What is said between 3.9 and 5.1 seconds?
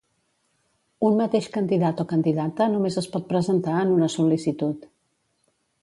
una sol·licitud.